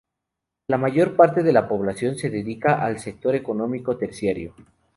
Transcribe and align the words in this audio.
La 0.65 0.79
mayor 0.79 1.15
parte 1.15 1.43
de 1.43 1.53
la 1.53 1.67
población 1.67 2.15
se 2.17 2.31
dedica 2.31 2.83
al 2.83 2.97
sector 2.97 3.35
económico 3.35 3.97
terciario. 3.97 4.55